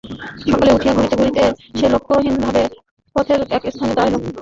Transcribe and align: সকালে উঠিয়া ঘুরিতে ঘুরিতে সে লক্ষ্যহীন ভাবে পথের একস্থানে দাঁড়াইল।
সকালে 0.43 0.71
উঠিয়া 0.73 0.93
ঘুরিতে 0.95 1.15
ঘুরিতে 1.17 1.43
সে 1.77 1.85
লক্ষ্যহীন 1.93 2.35
ভাবে 2.43 2.63
পথের 3.15 3.39
একস্থানে 3.57 3.93
দাঁড়াইল। 3.97 4.15